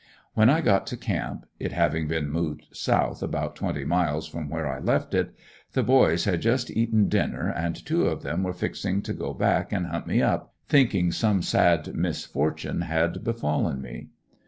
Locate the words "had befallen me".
12.81-14.07